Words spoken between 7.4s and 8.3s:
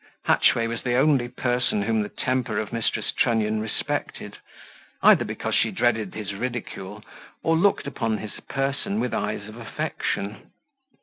or looked upon